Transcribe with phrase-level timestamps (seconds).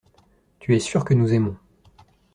[0.57, 1.55] Tu es sûr que nous aimons.